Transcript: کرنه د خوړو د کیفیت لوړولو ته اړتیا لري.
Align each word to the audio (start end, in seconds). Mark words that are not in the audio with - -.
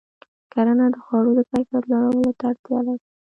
کرنه 0.53 0.85
د 0.93 0.95
خوړو 1.03 1.31
د 1.37 1.39
کیفیت 1.51 1.83
لوړولو 1.91 2.31
ته 2.39 2.43
اړتیا 2.51 2.79
لري. 2.87 3.03